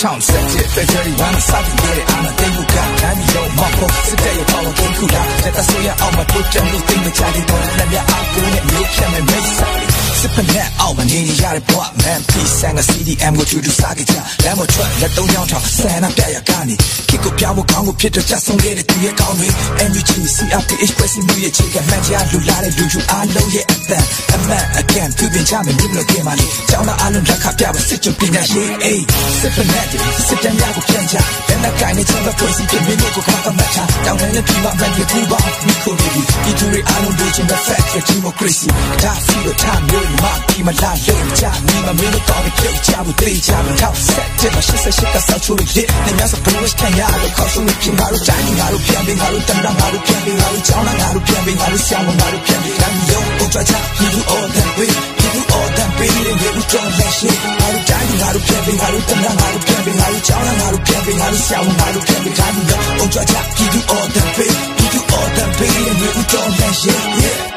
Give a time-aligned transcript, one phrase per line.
[0.00, 9.83] ချောင်းဆက်တဲ့ February 1စတင်ခဲ့တဲ့အာဏာသိမ်းမှုကတိုင်းပြည်လုံးမှာပေါ်စစ်တဲ့ရဲ့ power ကိုခုလာတဲ့ဆိုရအောင်မတို့ချင်လို့သိမချတဲ့ပေါ်လက်ရအောင်ကိုနဲ့မျိုးဖြတ်မဲ့မိတ်ဆွေ
[10.24, 14.14] စစ်ဖက်နဲ့အောင်မနေရတဲ့ဘဝ man peace and CDM ကိုတူတူစားကြကြ
[14.44, 16.74] လမ်းမထွက်လက်သုံးချောင်းထောင်ဆန်နာပြရကနေ
[17.08, 19.48] ခိကိုပြောင်းဖို့ကောင်းကိုဖြစ်တော့ကြဆုံးခဲ့တဲ့သူရဲ့ကောင်းတွေ
[19.90, 29.02] NUG CRPH ပဲစီမှုရဲ့ချက်ကမှန်ကြားလူလာတဲ့လူလူအားလုံးရဲ့အသက်အမှန်အကန်သူပင်ချမယ်မြို့လို့ကြမှာလေကျောင်းသားအားလုံးလက်ခပြပါစစ်ချုပ်ပညာရေးအေး
[29.40, 29.84] စစ်ဖက်နဲ့
[30.26, 31.16] စစ်တမ်းရကိုပြန်ချ
[31.48, 33.33] လက်နက်ကိုင်နဲ့ချက်ပဲဖွဲ့စည်းပြင်းမြို့ကိုခါက
[34.04, 36.08] မှတ်ချတောင်းတဲ့ပြည်မှာဗန်ရကူပါမိခိုဒီ
[36.44, 38.68] ဒီတူရီအားလုံးတို့ချင်တဲ့ fact democracy
[39.02, 56.90] ဒါဖီလို့ထားမျိုးမှာဒီမှာလာလို့ချနီမမင်းတို့တော့ပြေချဘူးတေးချဘူးထောက်ဆက်တဲ့မရှိစရှိကဆောက်ချိုးရစ်နေများစပလို့ခံရလို့ခေါ်ဆိုလို့ပြင်ငါတို့တိုင်းငါတို့ပြန်ပြီးငါတို့တမ်းငါတို့ပြန်ပြီးငါတို့ကြောင်းငါတို့ပြန်ပြီးငါတို့ဆောင်းငါတို့ပြန်ပြီးတိုင်းရုံကိုကြွချ you do all that way you do all that baby and you do all
[56.98, 59.43] that shit ငါတို့တိုင်းငါတို့
[61.34, 66.50] ပြန်ပြီးငါတို့ဆောင်းငါတို့ပြန်ပြီးတိုင်းရုံကိုကြွချ you do all that way you do all that baby and you do all
[66.58, 67.53] that shit yeah